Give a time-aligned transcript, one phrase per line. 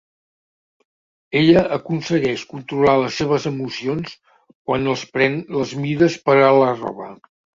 [1.41, 4.15] Ella aconsegueix controlar les seves emocions
[4.71, 7.11] quan els pren les mides per a la roba.